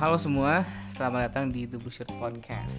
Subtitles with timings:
[0.00, 0.64] halo semua,
[0.96, 2.72] selamat datang di The Shirt Podcast.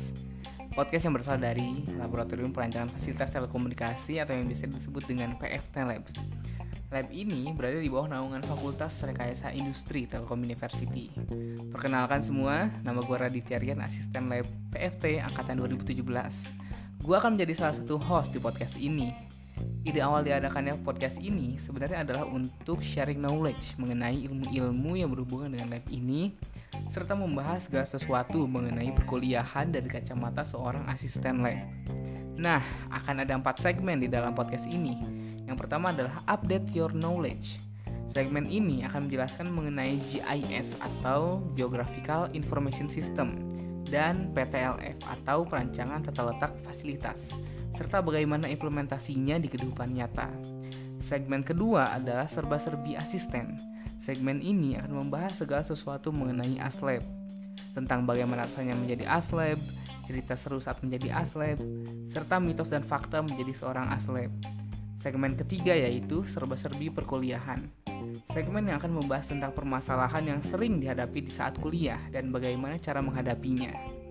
[0.74, 6.18] Podcast yang berasal dari Laboratorium Perancangan Fasilitas Telekomunikasi atau yang bisa disebut dengan PFT Labs.
[6.90, 11.14] Lab ini berada di bawah naungan Fakultas Rekayasa Industri Telkom University.
[11.70, 16.02] Perkenalkan semua, nama gue Raditya Rian, asisten lab PFT Angkatan 2017
[17.06, 19.14] Gue akan menjadi salah satu host di podcast ini.
[19.86, 25.78] Ide awal diadakannya podcast ini sebenarnya adalah untuk sharing knowledge mengenai ilmu-ilmu yang berhubungan dengan
[25.78, 26.34] lab ini
[26.92, 31.60] serta membahas segala sesuatu mengenai perkuliahan dari kacamata seorang asisten lab.
[32.38, 34.98] Nah, akan ada empat segmen di dalam podcast ini.
[35.46, 37.62] Yang pertama adalah update your knowledge.
[38.14, 43.38] Segmen ini akan menjelaskan mengenai GIS atau Geographical Information System
[43.90, 47.18] dan PTLF atau Perancangan Tata Letak Fasilitas
[47.74, 50.30] serta bagaimana implementasinya di kehidupan nyata.
[51.04, 53.73] Segmen kedua adalah serba-serbi asisten.
[54.04, 57.00] Segmen ini akan membahas segala sesuatu mengenai ASLab,
[57.72, 59.56] tentang bagaimana rasanya menjadi ASLab,
[60.04, 61.56] cerita seru saat menjadi ASLab,
[62.12, 64.28] serta mitos dan fakta menjadi seorang ASLab.
[65.00, 67.64] Segmen ketiga yaitu serba-serbi perkuliahan.
[68.36, 73.00] Segmen yang akan membahas tentang permasalahan yang sering dihadapi di saat kuliah dan bagaimana cara
[73.00, 74.03] menghadapinya.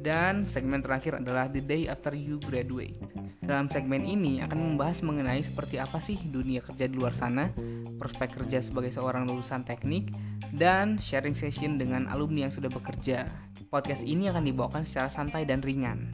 [0.00, 2.98] Dan segmen terakhir adalah The Day After You Graduate.
[3.44, 7.52] Dalam segmen ini akan membahas mengenai seperti apa sih dunia kerja di luar sana,
[8.00, 10.08] prospek kerja sebagai seorang lulusan teknik,
[10.56, 13.28] dan sharing session dengan alumni yang sudah bekerja.
[13.68, 16.08] Podcast ini akan dibawakan secara santai dan ringan.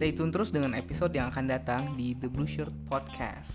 [0.00, 3.52] Stay tune terus dengan episode yang akan datang di The Blue Shirt Podcast.